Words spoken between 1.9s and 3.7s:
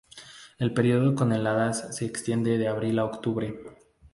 se extiende de abril a octubre.